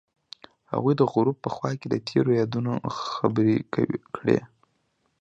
[0.71, 2.73] هغوی د غروب په خوا کې تیرو یادونو
[3.11, 3.57] خبرې
[4.17, 4.39] کړې.